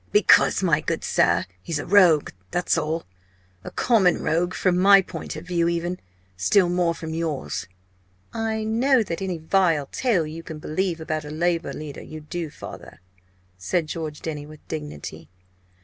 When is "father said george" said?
12.49-14.23